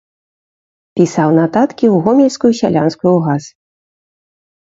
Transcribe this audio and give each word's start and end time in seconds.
Пісаў 0.99 1.29
нататкі 1.39 1.85
ў 1.89 2.01
гомельскую 2.05 2.51
сялянскую 2.61 3.13
газ. 3.27 3.43